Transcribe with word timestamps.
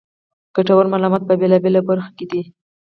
ګټورمعلومات 0.55 1.21
په 1.25 1.33
بېلا 1.39 1.57
بېلو 1.63 1.81
برخو 1.89 2.11
کې 2.17 2.25
دي. 2.31 2.41